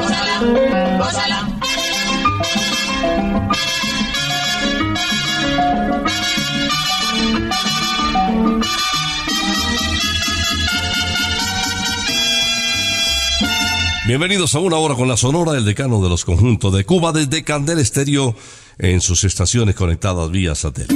[0.00, 0.40] Gózala.
[0.40, 0.98] Gózala.
[0.98, 1.60] Gózala.
[14.06, 17.44] Bienvenidos a una hora con la sonora del decano de los conjuntos de Cuba desde
[17.44, 18.34] Candel Estéreo
[18.78, 20.94] en sus estaciones conectadas vía satélite.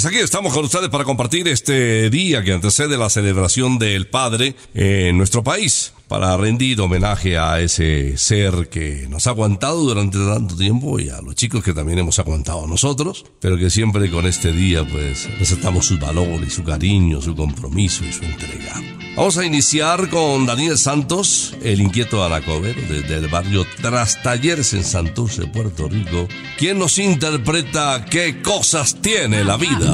[0.00, 4.54] Pues aquí estamos con ustedes para compartir este día que antecede la celebración del Padre
[4.72, 10.56] en nuestro país, para rendir homenaje a ese ser que nos ha aguantado durante tanto
[10.56, 14.52] tiempo y a los chicos que también hemos aguantado nosotros, pero que siempre con este
[14.52, 18.80] día pues resaltamos sus valores, su cariño, su compromiso y su entrega.
[19.16, 25.46] Vamos a iniciar con Daniel Santos, el inquieto anacobero desde el barrio Trastalleres en Santurce,
[25.46, 29.89] Puerto Rico, quien nos interpreta qué cosas tiene la vida.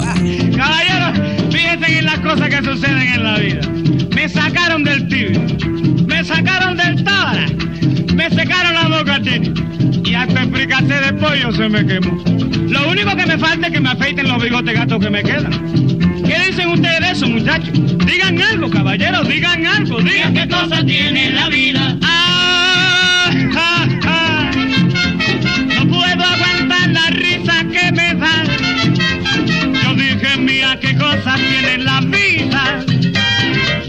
[0.56, 3.60] Caballero, fíjense en las cosas que suceden en la vida.
[4.14, 5.40] Me sacaron del tibio,
[6.06, 7.46] me sacaron del tábara,
[8.14, 9.52] me secaron la boca tini,
[10.04, 12.22] y hasta el fricate de pollo se me quemó.
[12.68, 15.52] Lo único que me falta es que me afeiten los bigotes gatos que me quedan.
[16.24, 17.72] ¿Qué dicen ustedes de eso, muchachos?
[18.04, 21.96] Digan algo, caballeros, digan algo, digan qué cosa tiene la vida.
[22.02, 24.50] Ah, ah, ah.
[25.76, 28.55] No puedo aguantar la risa que me da.
[30.46, 32.84] Yo mira qué cosas tiene la vida.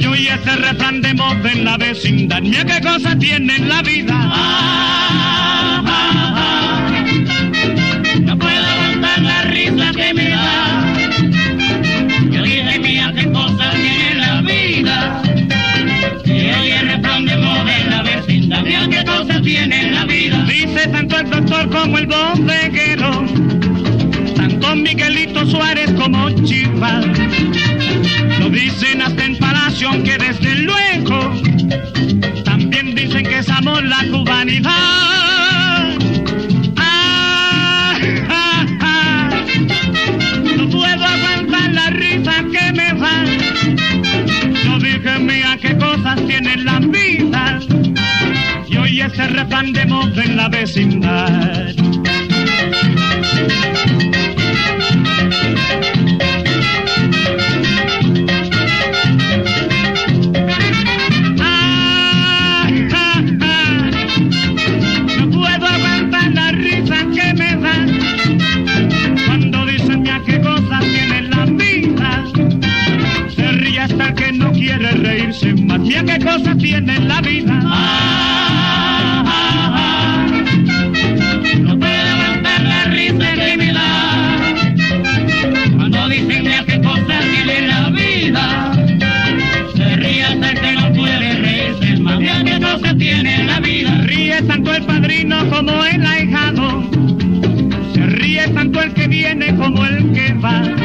[0.01, 2.42] ese refrán de moda en la vecindad.
[2.42, 4.15] Mira qué cosa tiene en la vida.
[4.15, 7.06] Ah, ah.
[8.21, 10.95] No puedo aguantar la risa que me da.
[12.31, 15.21] Yo dije, mía, qué cosas tiene la vida.
[16.25, 18.63] Y hoy el refrán de moda en la vecindad.
[18.63, 20.44] Mira qué cosas tiene la vida.
[20.45, 22.46] Dice tanto el doctor como el tanto
[24.87, 27.05] Miguelito Suárez como Chivas.
[28.39, 31.33] Lo dicen hasta en Palacio, aunque desde luego
[32.45, 34.71] también dicen que somos la cubanidad.
[36.77, 37.97] Ah,
[38.29, 39.29] ah, ah.
[40.55, 43.25] No puedo aguantar la risa que me da.
[44.63, 47.59] Yo dije, mira qué cosas tienen la vida.
[48.69, 51.75] Y hoy ese refrán de moda en la vecindad.
[94.77, 96.83] El padrino como el ahijado.
[97.94, 100.76] Se ríe tanto el que viene como el que va.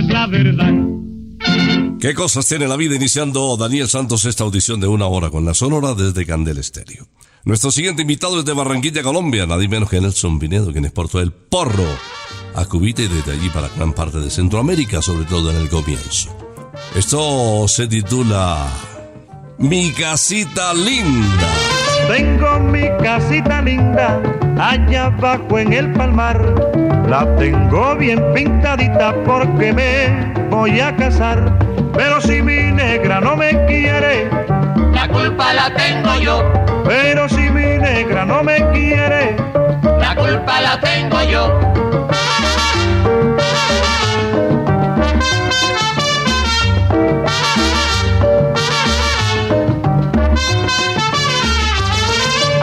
[0.00, 0.72] Es la verdad.
[2.00, 5.54] ¿Qué cosas tiene la vida iniciando Daniel Santos esta audición de una hora con la
[5.54, 7.06] Sonora desde Candel Estéreo?
[7.44, 11.32] Nuestro siguiente invitado es de Barranquilla, Colombia, nadie menos que Nelson Pinedo, quien exportó el
[11.32, 11.86] porro
[12.54, 16.30] a Cubita y desde allí para gran parte de Centroamérica, sobre todo en el comienzo.
[16.94, 18.66] Esto se titula
[19.58, 21.48] Mi casita linda.
[22.08, 24.22] Tengo mi casita linda
[24.58, 26.89] allá abajo en el palmar.
[27.10, 31.58] La tengo bien pintadita porque me voy a casar.
[31.92, 34.30] Pero si mi negra no me quiere,
[34.92, 36.44] La culpa la tengo yo.
[36.84, 39.34] pero si mi negra no me quiere,
[39.98, 41.58] La culpa la tengo yo.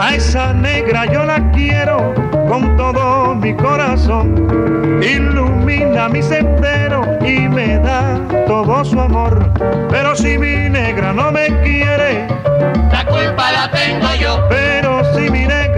[0.00, 2.14] a esa negra yo la quiero
[2.48, 5.00] con todo mi corazón.
[5.02, 9.50] Ilumina mi sendero y me da todo su amor.
[9.90, 12.26] Pero si mi negra no me quiere,
[12.90, 14.46] La culpa la tengo yo.
[14.48, 15.77] pero si mi negra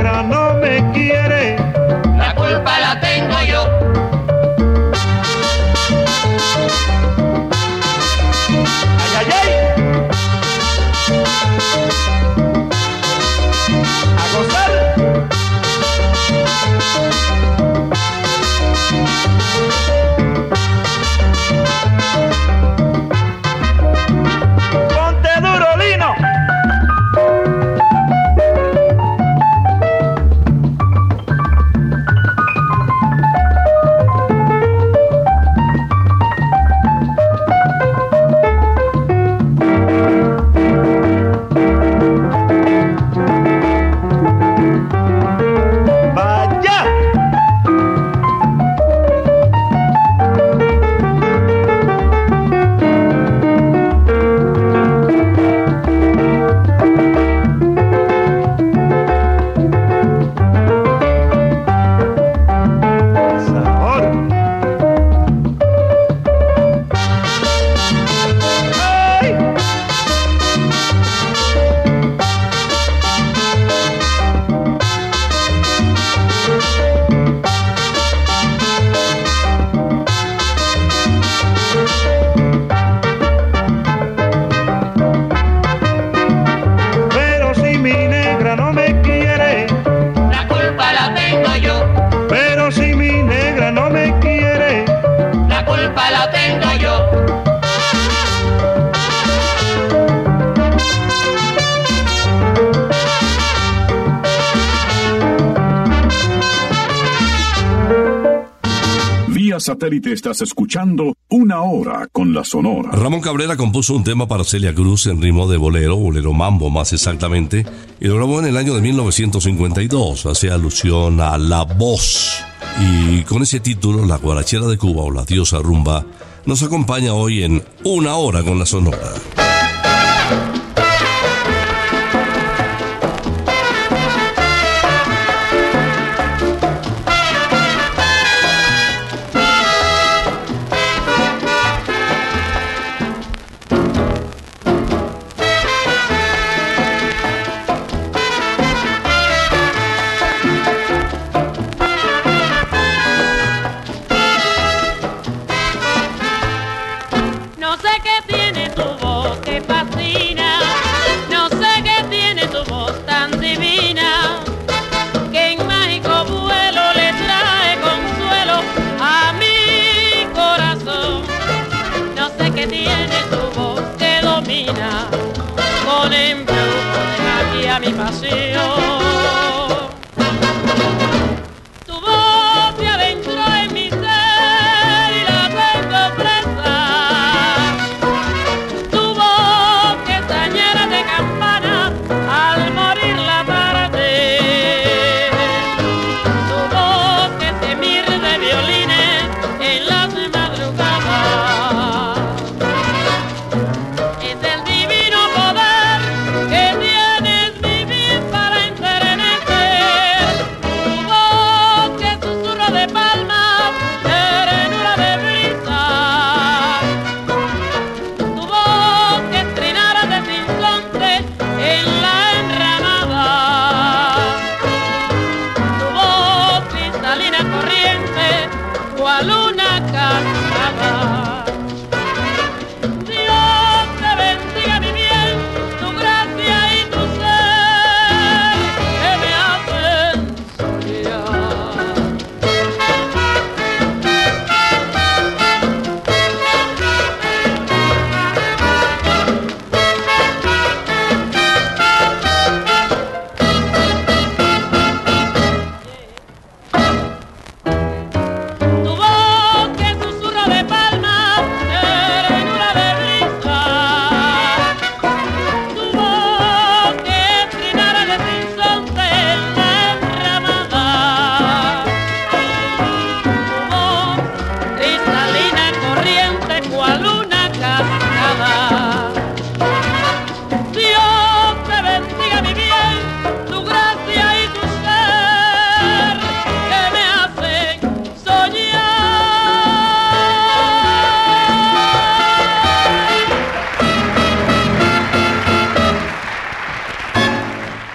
[109.61, 112.91] satélite estás escuchando Una Hora con la Sonora.
[112.93, 116.93] Ramón Cabrera compuso un tema para Celia Cruz en ritmo de bolero, bolero mambo más
[116.93, 117.65] exactamente,
[118.01, 120.27] y lo grabó en el año de 1952.
[120.27, 122.43] Hace alusión a la voz.
[122.81, 126.05] Y con ese título, La Guarachera de Cuba o La Diosa Rumba
[126.47, 129.15] nos acompaña hoy en Una Hora con la Sonora.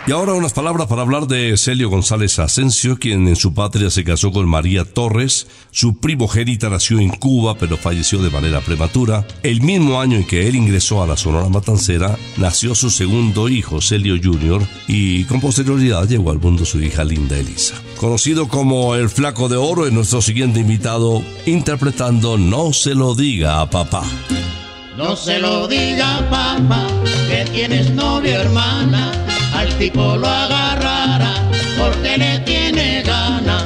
[0.08, 4.04] Y ahora unas palabras para hablar de Celio González Asensio, quien en su patria se
[4.04, 5.48] casó con María Torres.
[5.72, 9.26] Su primogénita nació en Cuba, pero falleció de manera prematura.
[9.42, 13.82] El mismo año en que él ingresó a la Sonora Matancera, nació su segundo hijo,
[13.82, 17.74] Celio Jr., y con posterioridad llegó al mundo su hija Linda Elisa.
[17.98, 23.60] Conocido como el Flaco de Oro, es nuestro siguiente invitado, interpretando No se lo diga
[23.60, 24.04] a papá.
[24.98, 26.88] No se lo diga papá
[27.28, 29.12] que tienes novia hermana,
[29.66, 31.34] al tipo lo agarrará
[31.78, 33.58] porque le tiene gana.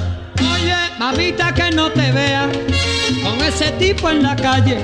[0.54, 2.50] Oye, mamita que no te vea
[3.24, 4.78] con ese tipo en la calle.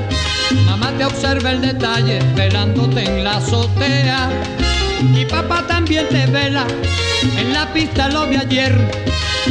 [0.65, 4.29] Mamá te observa el detalle velándote en la azotea.
[5.15, 6.65] Y papá también te vela
[7.37, 8.75] en la pista lo vi ayer.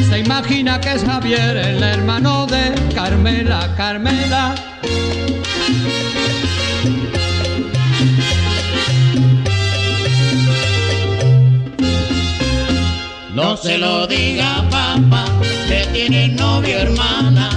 [0.09, 4.55] Se imagina que es Javier, el hermano de Carmela, Carmela.
[13.35, 15.25] No se lo diga papá
[15.67, 17.51] que tiene novia hermana,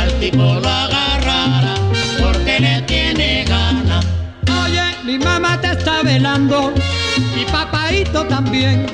[0.00, 1.74] al tipo lo agarrará
[2.22, 3.98] porque le tiene gana.
[4.64, 6.72] Oye, mi mamá te está velando
[7.36, 8.86] y papaito también.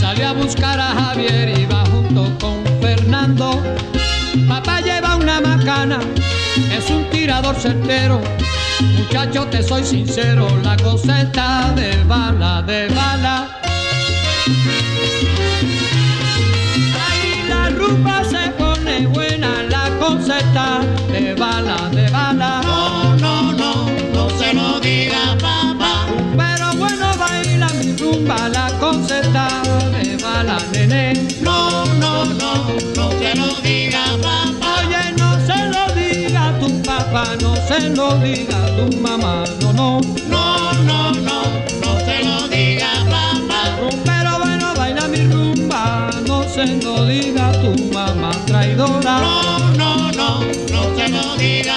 [0.00, 3.62] Salió a buscar a Javier y va junto con Fernando.
[4.48, 6.00] Papá lleva una macana,
[6.72, 8.22] es un tirador certero.
[8.96, 13.65] Muchacho, te soy sincero, la cosa está de bala, de bala.
[17.86, 20.80] Rumba se pone buena, la cosa está
[21.12, 22.60] de bala, de bala.
[22.64, 23.72] No, no, no,
[24.14, 26.06] no se lo diga papá.
[26.36, 29.62] Pero bueno, baila mi rumba, la cosa está
[29.92, 31.28] de bala, nene.
[31.40, 32.52] No, no, no,
[32.96, 34.68] no se lo diga papá.
[34.80, 36.16] Oye, no se lo diga
[37.66, 40.00] se lo diga a tu mamá, no, no.
[40.28, 41.38] No, no, no,
[41.82, 43.60] no se lo diga papá.
[44.04, 47.55] Pero bueno, baila mi rumba, no se lo diga tu
[48.46, 49.18] traidora.
[49.20, 51.76] No, no, no, no se lo diga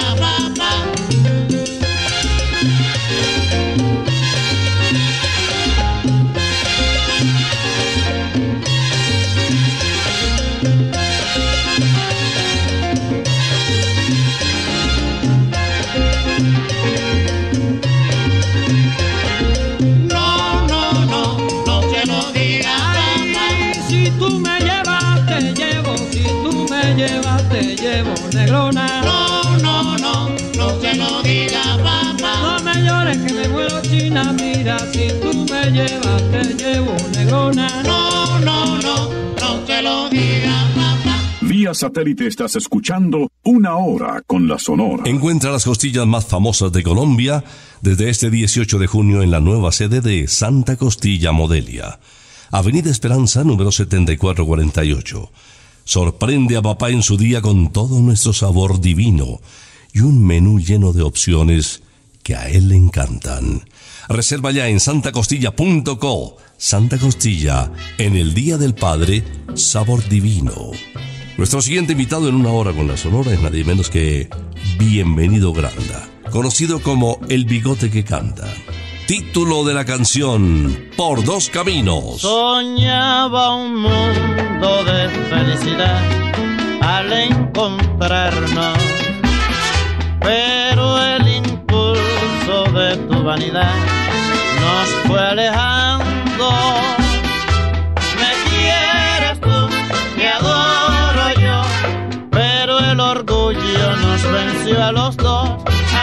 [35.79, 37.83] llevas, te llevo, negrona.
[37.83, 39.09] No, no, no,
[39.39, 41.19] no se lo diga papá.
[41.41, 45.03] Vía satélite estás escuchando Una Hora con la Sonora.
[45.05, 47.43] Encuentra las costillas más famosas de Colombia
[47.81, 51.99] desde este 18 de junio en la nueva sede de Santa Costilla Modelia.
[52.51, 55.31] Avenida Esperanza, número 7448.
[55.83, 59.39] Sorprende a papá en su día con todo nuestro sabor divino
[59.93, 61.81] y un menú lleno de opciones
[62.23, 63.63] que a él le encantan.
[64.09, 66.37] Reserva ya en santacostilla.co.
[66.57, 69.23] Santa Costilla, en el Día del Padre,
[69.53, 70.71] sabor divino.
[71.37, 74.27] Nuestro siguiente invitado en una hora con la Sonora es nadie menos que
[74.79, 78.47] Bienvenido Granda, conocido como El Bigote que Canta.
[79.05, 82.21] Título de la canción, Por dos caminos.
[82.21, 86.01] Soñaba un mundo de felicidad
[86.81, 88.77] al encontrarnos,
[90.19, 93.98] pero el impulso de tu vanidad
[94.69, 96.49] nos fue alejando.
[98.21, 99.57] Me quieres tú,
[100.15, 101.61] te adoro yo,
[102.31, 105.49] pero el orgullo nos venció a los dos.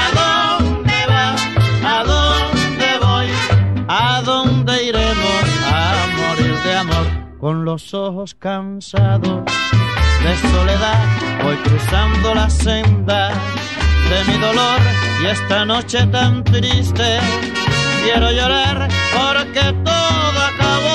[0.02, 1.40] ¿A dónde vas?
[1.84, 3.28] ¿A dónde voy?
[3.88, 7.06] ¿A dónde iremos a morir de amor?
[7.38, 9.44] Con los ojos cansados
[10.24, 10.98] de soledad,
[11.44, 13.30] voy cruzando la senda
[14.10, 14.80] de mi dolor
[15.22, 17.18] y esta noche tan triste
[18.06, 20.92] quiero llorar porque todo acabó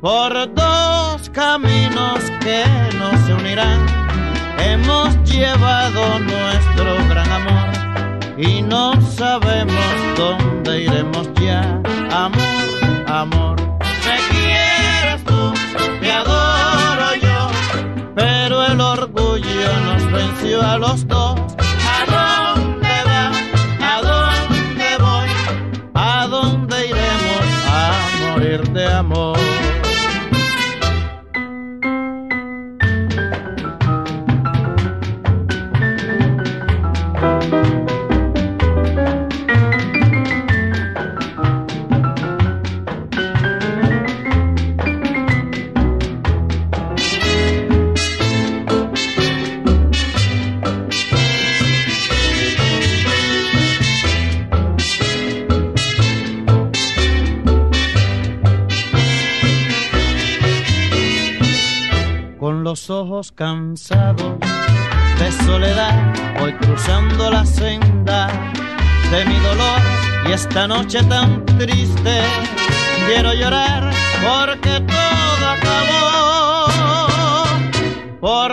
[0.00, 2.64] por dos caminos que
[2.98, 3.86] no se unirán.
[4.58, 7.68] Hemos llevado nuestro gran amor
[8.36, 11.60] y no sabemos dónde iremos ya.
[12.10, 12.64] Amor,
[13.06, 13.56] amor.
[14.06, 15.54] Me quieres tú,
[16.00, 17.48] te adoro yo,
[18.16, 21.49] pero el orgullo nos venció a los dos.
[63.20, 64.38] Ojos cansados
[65.18, 68.28] de soledad, voy cruzando la senda
[69.10, 69.80] de mi dolor
[70.26, 72.22] y esta noche tan triste
[73.06, 73.90] quiero llorar
[74.22, 76.70] porque todo acabó
[78.20, 78.52] por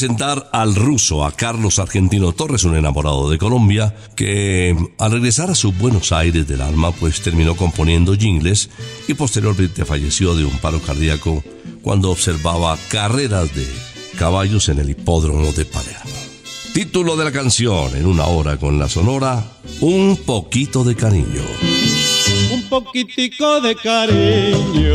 [0.00, 5.54] presentar al ruso, a Carlos Argentino Torres, un enamorado de Colombia, que al regresar a
[5.54, 8.70] su Buenos Aires del alma, pues terminó componiendo jingles
[9.08, 11.44] y posteriormente falleció de un paro cardíaco
[11.82, 13.66] cuando observaba carreras de
[14.16, 16.16] caballos en el hipódromo de Palermo.
[16.72, 21.44] Título de la canción, en una hora con la sonora, Un poquito de cariño.
[22.54, 24.94] un poquitico de cariño.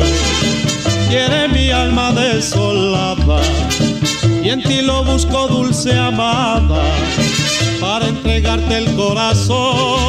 [1.09, 3.43] Quiere mi alma desolada
[4.45, 6.83] y en ti lo busco dulce amada
[7.81, 9.99] para entregarte el corazón.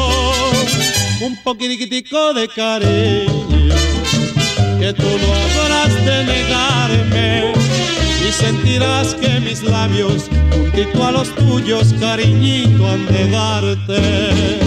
[1.21, 3.75] un poquitico de cariño,
[4.79, 7.51] que tú no habrás de negarme
[8.27, 14.59] y sentirás que mis labios juntito a los tuyos, cariñito, han de darte.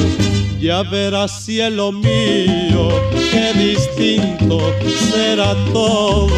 [0.59, 2.89] Ya verás cielo mío,
[3.31, 4.59] qué distinto
[5.13, 6.29] será todo.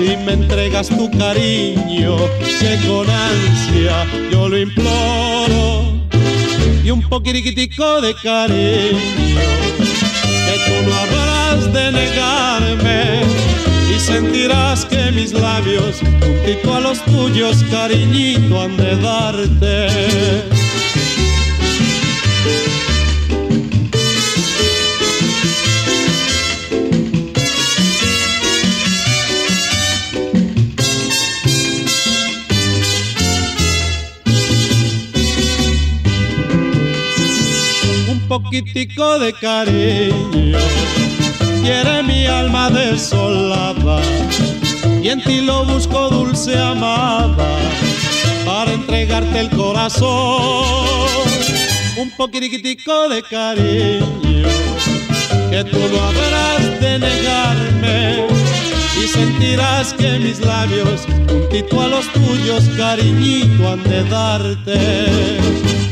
[0.00, 2.16] Si me entregas tu cariño,
[2.58, 5.92] que con ansia yo lo imploro.
[6.82, 9.40] Y un poquitico de cariño,
[10.46, 13.20] que tú no habrás de negarme.
[13.94, 20.39] Y sentirás que mis labios, juntito a los tuyos, cariñito, han de darte.
[38.30, 40.58] Poquitico de cariño,
[41.64, 44.00] quiere mi alma desolada,
[45.02, 47.48] y en ti lo busco dulce amada,
[48.46, 50.06] para entregarte el corazón,
[51.96, 54.46] un poquitico de cariño,
[55.50, 58.26] que tú no habrás de negarme,
[59.02, 65.89] y sentirás que mis labios, juntito a los tuyos, cariñito, han de darte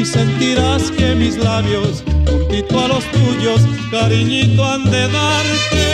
[0.00, 5.88] y sentirás que mis labios, juntito a los tuyos, cariñito han de darte.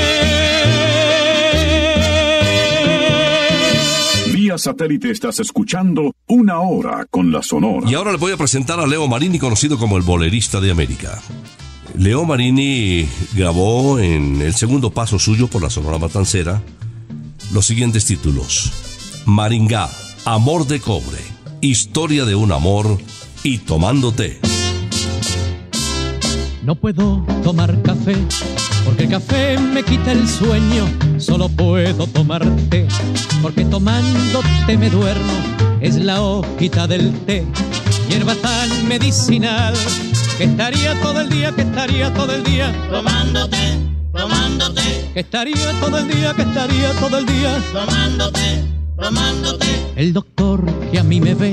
[4.33, 7.89] Vía satélite estás escuchando una hora con la Sonora.
[7.89, 11.23] Y ahora le voy a presentar a Leo Marini, conocido como el bolerista de América.
[11.97, 16.61] Leo Marini grabó en el segundo paso suyo por la Sonora Matancera
[17.53, 18.73] los siguientes títulos.
[19.27, 19.89] Maringá,
[20.25, 21.21] Amor de Cobre,
[21.61, 22.99] Historia de un Amor
[23.45, 24.41] y tomándote.
[26.63, 28.17] No puedo tomar café
[28.87, 30.87] porque el café me quita el sueño.
[31.19, 32.89] Solo puedo tomar té
[33.43, 35.33] porque tomándote me duermo.
[35.83, 37.45] Es la hojita del té,
[38.09, 39.75] hierba tan medicinal
[40.39, 43.79] que estaría todo el día, que estaría todo el día tomándote,
[44.11, 45.11] tomándote.
[45.13, 48.65] Que estaría todo el día, que estaría todo el día tomándote,
[48.97, 49.67] tomándote.
[49.97, 51.53] El doctor que a mí me ve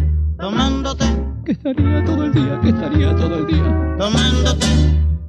[0.41, 1.05] tomándote.
[1.45, 4.67] Que estaría todo el día, que estaría todo el día tomándote,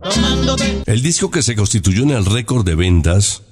[0.03, 0.83] tomándote.
[0.87, 3.43] El disco que se constituyó en el récord de ventas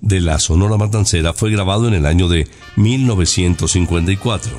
[0.00, 4.52] de la Sonora Matancera fue grabado en el año de 1954,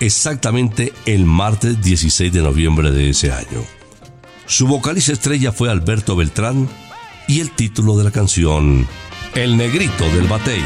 [0.00, 3.64] exactamente el martes 16 de noviembre de ese año.
[4.46, 6.68] Su vocalista estrella fue Alberto Beltrán
[7.28, 8.86] y el título de la canción,
[9.34, 10.62] El Negrito del Batey.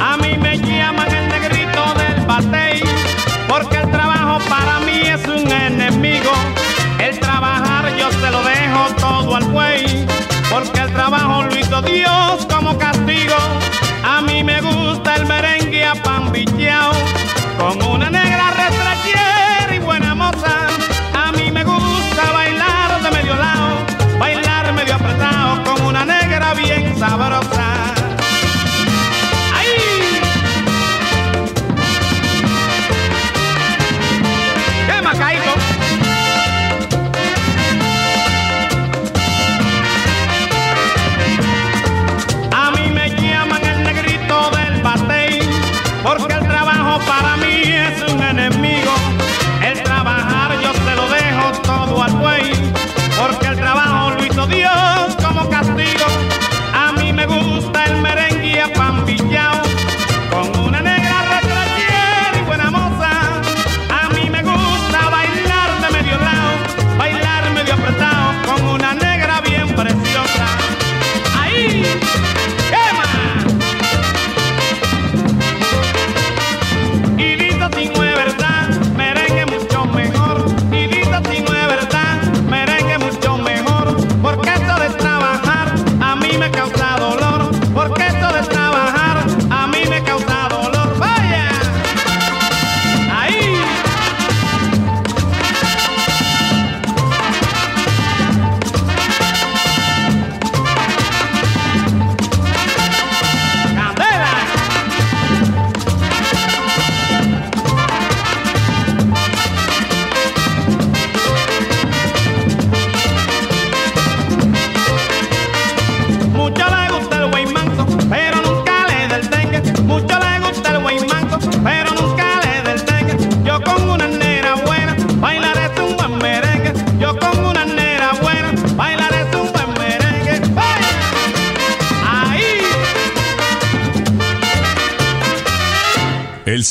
[0.00, 1.35] A mí me llaman el
[5.00, 6.32] es un enemigo.
[6.98, 10.06] El trabajar yo se lo dejo todo al buey,
[10.50, 13.36] porque el trabajo lo hizo Dios como castigo.
[14.04, 15.55] A mí me gusta el merengue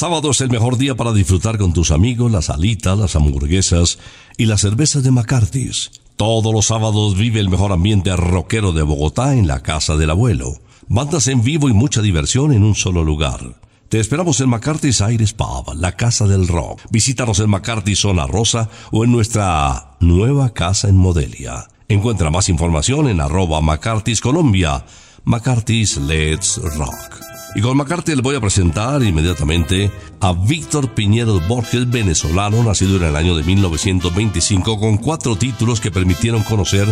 [0.06, 3.98] sábado es el mejor día para disfrutar con tus amigos las alitas, las hamburguesas
[4.38, 5.89] y las cervezas de McCarthy's.
[6.15, 10.60] Todos los sábados vive el mejor ambiente rockero de Bogotá en la casa del abuelo.
[10.88, 13.60] Bandas en vivo y mucha diversión en un solo lugar.
[13.89, 16.82] Te esperamos en McCarthy's Aires Pub, la casa del rock.
[16.91, 21.68] Visítanos en McCarthy Zona Rosa o en nuestra nueva casa en Modelia.
[21.88, 24.86] Encuentra más información en arroba McCarthy's Colombia.
[25.24, 27.14] McCarthy's Let's Rock.
[27.56, 29.89] Y con McCarthy le voy a presentar inmediatamente
[30.20, 35.89] a Víctor Piñero Borges, venezolano, nacido en el año de 1925, con cuatro títulos que
[35.89, 36.86] permitieron conocer,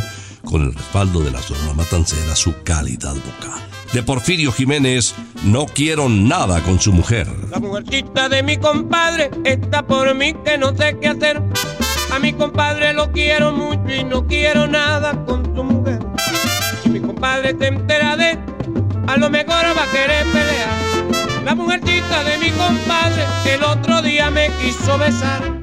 [0.45, 3.61] con el respaldo de la Sonora Matancera, su calidad vocal.
[3.91, 7.27] De Porfirio Jiménez, No quiero nada con su mujer.
[7.51, 11.43] La mujercita de mi compadre está por mí que no sé qué hacer.
[12.13, 15.99] A mi compadre lo quiero mucho y no quiero nada con su mujer.
[16.81, 18.52] Si mi compadre se entera de
[19.07, 21.43] a lo mejor va a querer pelear.
[21.43, 25.62] La mujercita de mi compadre el otro día me quiso besar.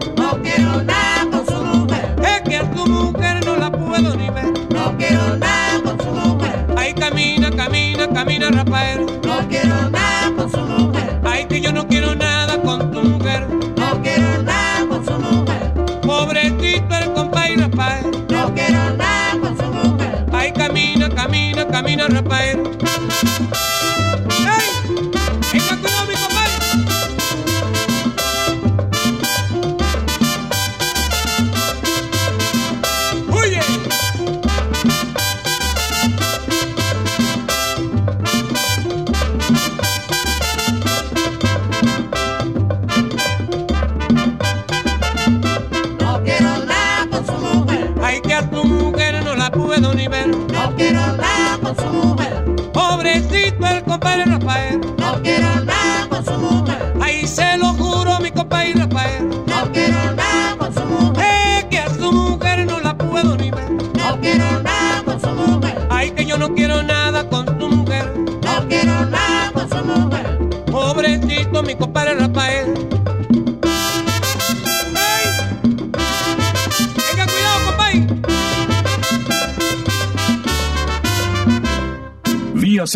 [8.71, 11.19] No quiero nada con su mujer.
[11.25, 13.45] Ay, que yo no quiero nada con tu mujer.
[13.75, 15.73] No quiero nada con su mujer.
[16.01, 18.05] Pobrecito el compadre Rafael.
[18.29, 20.25] No quiero nada con su mujer.
[20.31, 22.63] Ay, camina, camina, camina, Rafael.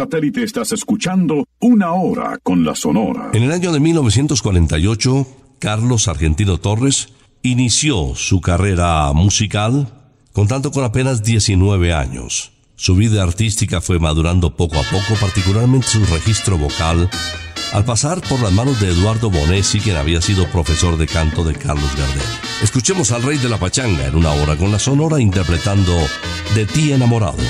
[0.06, 3.32] Satélite estás escuchando Una Hora con la Sonora.
[3.34, 7.10] En el año de 1948, Carlos Argentino Torres
[7.42, 9.88] inició su carrera musical
[10.32, 12.52] contando con apenas 19 años.
[12.76, 17.10] Su vida artística fue madurando poco a poco, particularmente su registro vocal,
[17.74, 21.56] al pasar por las manos de Eduardo Bonesi, quien había sido profesor de canto de
[21.56, 22.22] Carlos Gardel.
[22.62, 25.94] Escuchemos al rey de la pachanga en una hora con la sonora interpretando
[26.54, 27.42] De ti enamorado.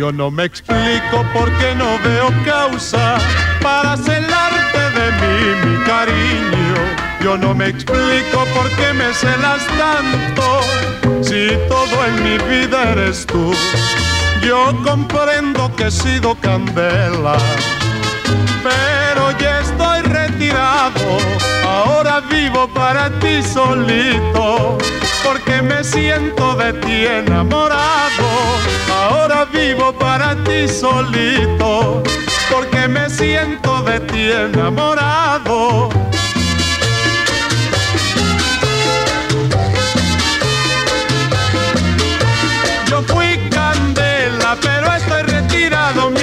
[0.00, 3.18] Yo no me explico por qué no veo causa
[3.60, 6.80] para celarte de mí, mi cariño.
[7.22, 10.60] Yo no me explico por qué me celas tanto
[11.20, 13.52] si todo en mi vida eres tú.
[14.42, 17.36] Yo comprendo que he sido candela,
[18.62, 19.59] pero ya
[21.64, 24.78] Ahora vivo para ti solito,
[25.22, 28.26] porque me siento de ti enamorado.
[28.90, 32.02] Ahora vivo para ti solito,
[32.50, 35.90] porque me siento de ti enamorado.
[42.86, 46.22] Yo fui candela, pero estoy retirado, mi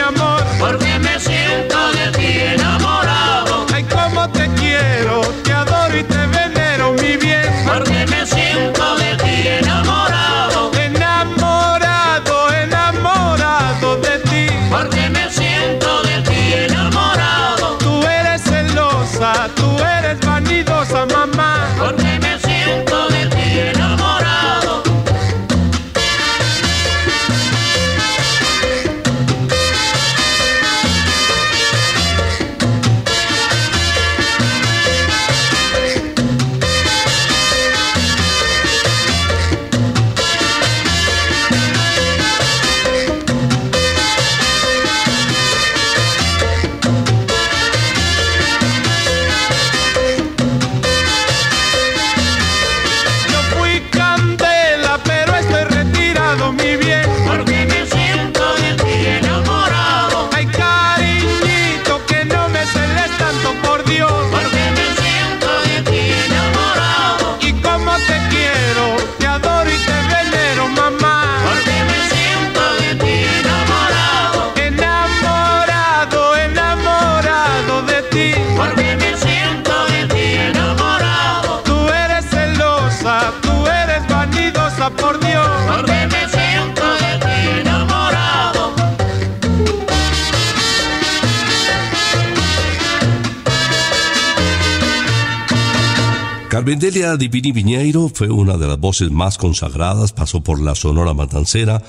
[96.58, 101.84] Carmendelia Divini Piñeiro fue una de las voces más consagradas, pasó por la Sonora Matancera,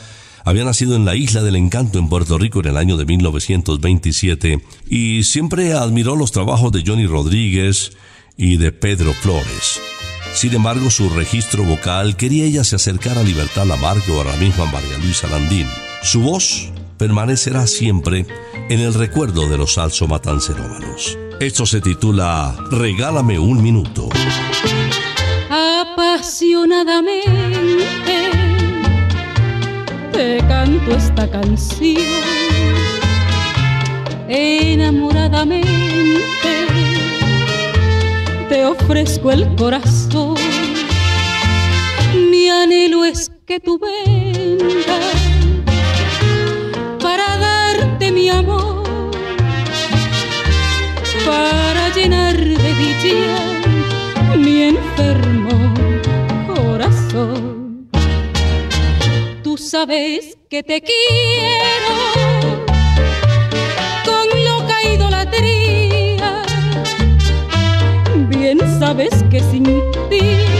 [0.44, 4.62] había nacido en la Isla del Encanto en Puerto Rico en el año de 1927
[4.86, 7.92] y siempre admiró los trabajos de Johnny Rodríguez
[8.36, 9.80] y de Pedro Flores.
[10.34, 14.36] Sin embargo, su registro vocal quería ella se acercar a Libertad Lamarque o a la
[14.36, 15.66] misma María Luisa Landín.
[16.02, 18.26] Su voz permanecerá siempre
[18.68, 21.16] en el recuerdo de los salso matancerómanos.
[21.40, 24.08] Esto se titula Regálame un minuto.
[25.48, 27.22] apasionadamente
[30.12, 32.02] te canto esta canción.
[34.28, 35.62] Enamoradamente
[38.48, 40.34] te ofrezco el corazón.
[42.32, 45.14] Mi anhelo es que tú vengas
[47.00, 48.77] para darte mi amor
[51.28, 55.74] para llenar de dicha mi enfermo
[56.54, 57.88] corazón.
[59.42, 61.94] Tú sabes que te quiero
[64.08, 66.30] con loca idolatría.
[68.30, 69.64] Bien sabes que sin
[70.08, 70.57] ti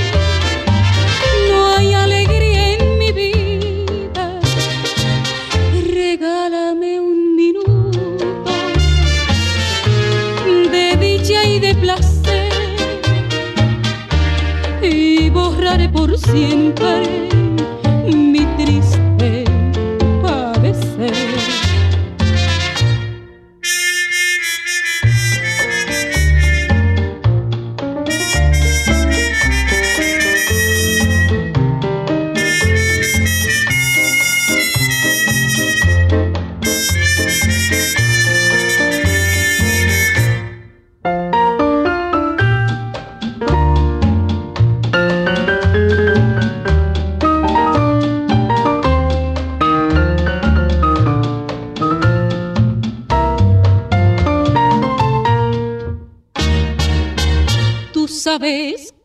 [16.25, 17.38] siempre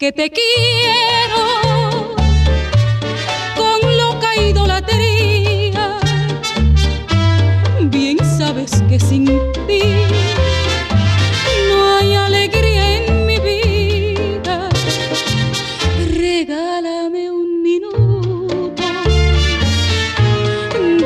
[0.03, 1.43] que te quiero
[3.55, 5.97] con loca idolatría.
[7.83, 9.23] Bien sabes que sin
[9.65, 9.81] ti
[11.69, 14.67] no hay alegría en mi vida.
[16.17, 18.83] Regálame un minuto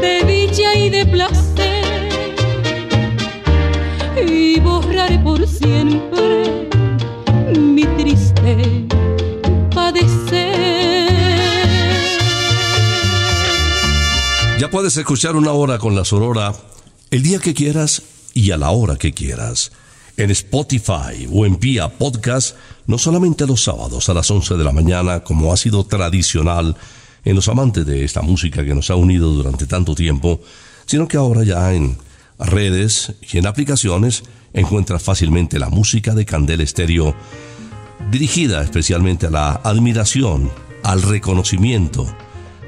[0.01, 1.85] de dicha y de placer
[4.27, 6.67] y borraré por siempre
[7.59, 8.86] mi triste
[14.71, 16.53] Puedes escuchar una hora con la Sonora
[17.09, 18.01] el día que quieras
[18.33, 19.71] y a la hora que quieras.
[20.17, 22.55] En Spotify o en Vía Podcast,
[22.85, 26.75] no solamente los sábados a las 11 de la mañana, como ha sido tradicional
[27.23, 30.41] en los amantes de esta música que nos ha unido durante tanto tiempo,
[30.85, 31.97] sino que ahora ya en
[32.37, 37.15] redes y en aplicaciones encuentras fácilmente la música de Candel Estéreo,
[38.11, 40.51] dirigida especialmente a la admiración,
[40.83, 42.05] al reconocimiento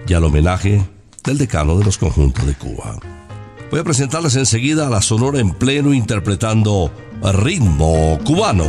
[0.08, 0.86] y al homenaje
[1.24, 2.98] del decano de los conjuntos de Cuba.
[3.72, 6.92] Voy a presentarles enseguida a la Sonora en pleno interpretando
[7.22, 8.66] ritmo cubano.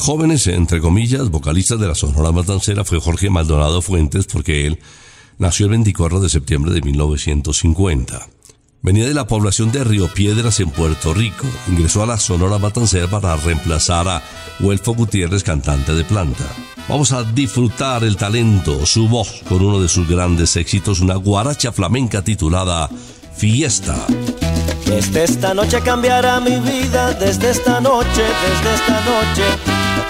[0.00, 4.78] Jóvenes, entre comillas, vocalistas de la Sonora Matancera fue Jorge Maldonado Fuentes porque él
[5.38, 8.26] nació el 24 de septiembre de 1950.
[8.82, 11.46] Venía de la población de Río Piedras en Puerto Rico.
[11.68, 14.22] Ingresó a la Sonora Matancera para reemplazar a
[14.60, 16.44] Huelfo Gutiérrez, cantante de planta.
[16.88, 21.72] Vamos a disfrutar el talento, su voz, con uno de sus grandes éxitos, una guaracha
[21.72, 22.90] flamenca titulada
[23.34, 24.06] Fiesta.
[24.86, 29.73] Desde esta noche cambiará mi vida, desde esta noche, desde esta noche.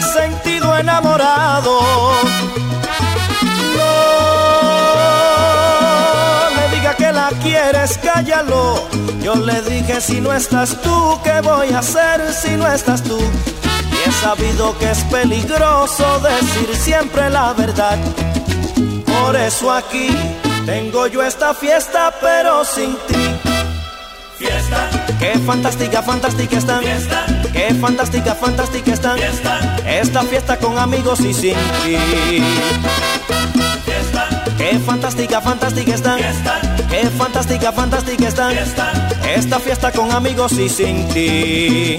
[0.00, 1.80] Sentido enamorado,
[3.76, 3.84] no
[6.56, 8.82] me diga que la quieres, cállalo.
[9.22, 13.18] Yo le dije, si no estás tú, ¿qué voy a hacer si no estás tú?
[13.18, 17.98] Y he sabido que es peligroso decir siempre la verdad.
[19.06, 20.08] Por eso aquí
[20.66, 23.24] tengo yo esta fiesta, pero sin ti.
[24.38, 26.82] Fiesta, Qué fantástica, fantástica están.
[27.52, 29.18] Qué fantástica, fantástica están.
[29.86, 32.42] Esta fiesta con amigos y sin ti.
[34.58, 36.20] Qué fantástica, fantástica están.
[36.90, 38.56] Qué fantástica, fantástica están.
[39.36, 41.98] Esta fiesta con amigos y sin ti.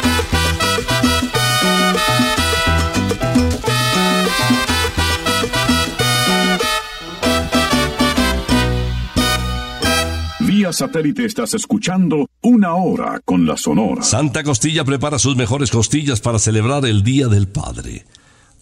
[10.73, 14.03] Satélite estás escuchando Una Hora con la Sonora.
[14.03, 18.05] Santa Costilla prepara sus mejores costillas para celebrar el Día del Padre.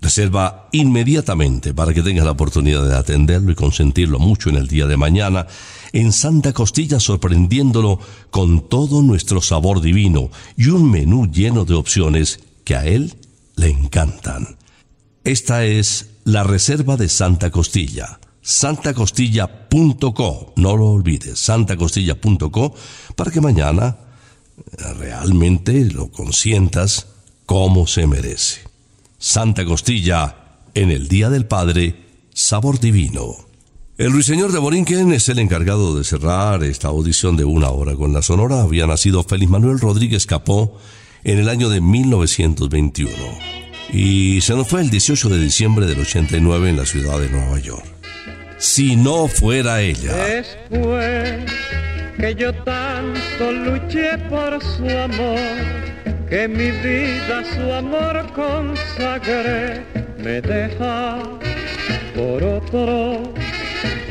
[0.01, 4.87] Reserva inmediatamente para que tengas la oportunidad de atenderlo y consentirlo mucho en el día
[4.87, 5.47] de mañana
[5.91, 7.99] en Santa Costilla sorprendiéndolo
[8.29, 13.13] con todo nuestro sabor divino y un menú lleno de opciones que a él
[13.55, 14.57] le encantan.
[15.23, 18.18] Esta es la reserva de Santa Costilla.
[18.41, 22.73] santacostilla.co, no lo olvides, santacostilla.co
[23.15, 23.97] para que mañana
[24.57, 27.07] eh, realmente lo consientas
[27.45, 28.61] como se merece.
[29.17, 30.35] Santa Costilla,
[30.73, 33.35] en el Día del Padre, sabor divino.
[33.97, 38.13] El ruiseñor de Borinquen es el encargado de cerrar esta audición de una hora con
[38.13, 38.61] la Sonora.
[38.61, 40.77] Había nacido Félix Manuel Rodríguez Capó
[41.25, 43.13] en el año de 1921
[43.91, 47.59] y se nos fue el 18 de diciembre del 89 en la ciudad de Nueva
[47.59, 47.98] York.
[48.59, 50.13] Si no fuera ella.
[50.13, 51.45] Después
[52.19, 55.39] que yo tanto luché por su amor,
[56.29, 59.81] que mi vida su amor consagré,
[60.17, 61.19] me deja
[62.13, 63.33] por otro.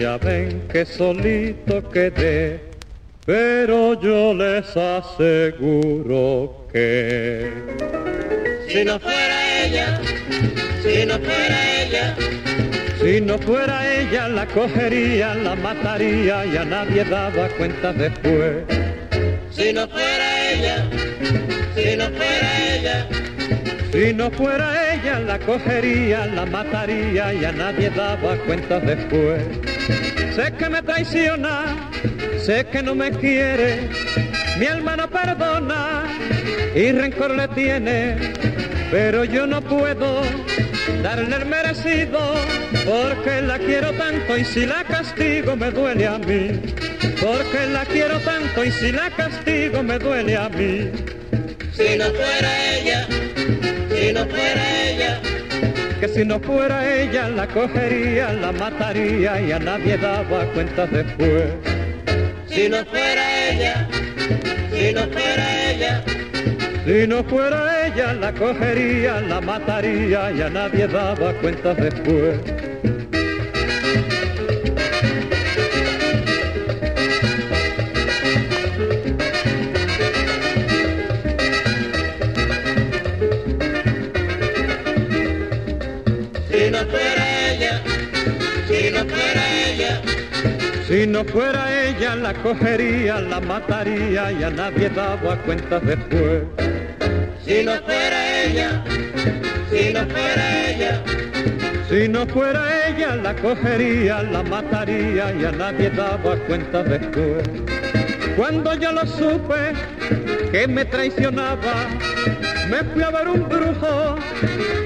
[0.01, 2.59] Ya ven que solito quedé,
[3.27, 7.53] pero yo les aseguro que
[8.67, 10.01] Si no fuera ella,
[10.83, 12.17] si no fuera ella,
[13.09, 18.65] si no fuera ella la cogería, la mataría y a nadie daba cuenta después.
[19.51, 20.91] si no fuera ella,
[21.75, 23.09] si no fuera ella,
[23.91, 29.43] Si no fuera ella la cogería, la mataría y a nadie daba cuenta después.
[30.37, 31.91] Sé que me traiciona,
[32.39, 33.89] sé que no me quiere,
[34.59, 36.05] mi alma no perdona
[36.75, 38.17] y rencor le tiene,
[38.91, 40.21] pero yo no puedo
[41.03, 42.19] darle el merecido
[42.85, 46.61] porque la quiero tanto y si la castigo me duele a mí,
[47.21, 50.91] porque la quiero tanto y si la castigo me duele a mí.
[51.73, 53.07] si no fuera ella,
[53.95, 55.21] si no fuera ella,
[56.01, 61.53] que si no fuera ella la cogería, la mataría y a nadie daba cuenta después.
[62.49, 63.89] Si no fuera ella,
[64.73, 66.05] si no fuera ella,
[66.85, 72.41] Si no fuera ella, la cogería, la mataría y a nadie daba cuentas después.
[90.89, 96.45] Si no fuera ella, la cogería, la mataría y a nadie daba cuentas después.
[97.45, 98.83] si no fuera ella,
[99.71, 101.03] si no fuera ella,
[101.91, 107.43] Si no fuera ella, la cogería, la mataría y a nadie daba cuentas después.
[108.35, 109.75] Cuando yo lo supe
[110.51, 111.87] que me traicionaba,
[112.71, 114.17] me fui a ver un brujo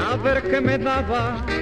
[0.00, 1.46] a ver qué me daba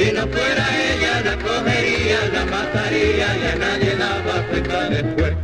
[0.00, 5.36] si no fuera ella, la cogería, la mataría y a nadie daba cuenta después.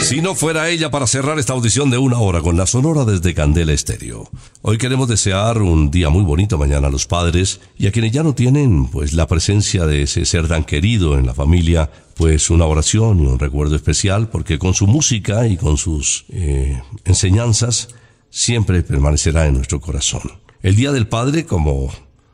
[0.00, 3.34] Si no fuera ella para cerrar esta audición de una hora con la Sonora desde
[3.34, 4.30] Candela Estéreo.
[4.62, 8.22] Hoy queremos desear un día muy bonito mañana a los padres y a quienes ya
[8.22, 12.64] no tienen pues la presencia de ese ser tan querido en la familia, pues una
[12.64, 17.88] oración y un recuerdo especial porque con su música y con sus eh, enseñanzas
[18.30, 20.22] siempre permanecerá en nuestro corazón.
[20.62, 21.92] El Día del Padre como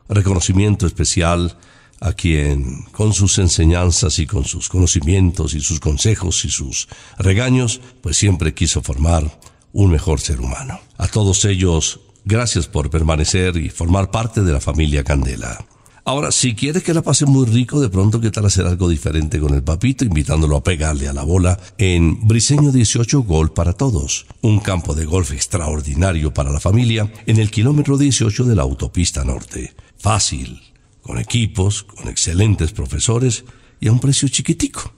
[0.09, 1.57] reconocimiento especial
[1.99, 6.87] a quien con sus enseñanzas y con sus conocimientos y sus consejos y sus
[7.17, 9.39] regaños, pues siempre quiso formar
[9.73, 10.79] un mejor ser humano.
[10.97, 15.65] A todos ellos, gracias por permanecer y formar parte de la familia Candela.
[16.07, 19.39] Ahora, si quieres que la pase muy rico, de pronto, ¿qué tal hacer algo diferente
[19.39, 24.27] con el papito, invitándolo a pegarle a la bola en Briseño 18 Gol para Todos?
[24.41, 29.23] Un campo de golf extraordinario para la familia en el kilómetro 18 de la autopista
[29.23, 29.73] norte.
[30.05, 30.61] Fácil,
[31.01, 33.43] con equipos, con excelentes profesores
[33.79, 34.93] y a un precio chiquitico.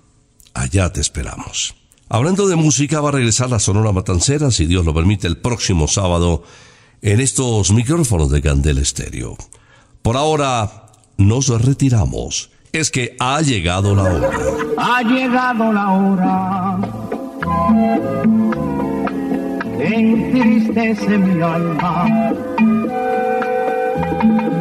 [0.53, 1.75] Allá te esperamos.
[2.09, 5.87] Hablando de música, va a regresar la Sonora Matancera, si Dios lo permite, el próximo
[5.87, 6.43] sábado
[7.01, 9.37] en estos micrófonos de Candel Estéreo.
[10.01, 12.51] Por ahora, nos retiramos.
[12.73, 14.29] Es que ha llegado la hora.
[14.77, 16.79] Ha llegado la hora
[19.79, 22.35] entristece mi alma.